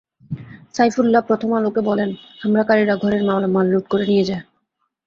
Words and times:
সাইফুল্লা 0.73 1.19
প্রথম 1.21 1.49
আলোকে 1.53 1.81
বলেন, 1.81 2.09
হামলাকারীরা 2.41 2.95
ঘরের 2.95 3.23
মালামাল 3.23 3.65
লুট 3.71 3.85
করে 3.87 4.05
নিয়ে 4.05 4.27
যায়। 4.29 4.43